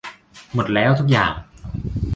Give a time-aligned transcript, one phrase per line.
[0.53, 1.33] หมดแล้วทุกอย่าง